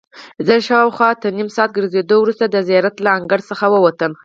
زه 0.47 0.55
شاوخوا 0.67 1.09
تر 1.21 1.31
نیم 1.37 1.49
ساعت 1.55 1.69
ګرځېدو 1.77 2.15
وروسته 2.21 2.45
د 2.47 2.55
زیارت 2.69 2.95
له 3.05 3.09
انګړ 3.17 3.39
څخه 3.49 3.65
ووتم. 3.69 4.11